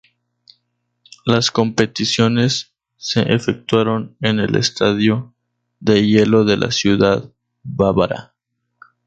[1.27, 5.35] Las competiciones se efectuaron en el Estadio
[5.79, 7.31] de Hielo de la ciudad
[7.61, 8.33] bávara.